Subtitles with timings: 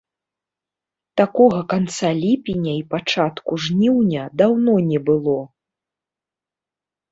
[1.19, 5.39] Такога канца ліпеня і пачатку жніўня даўно не было.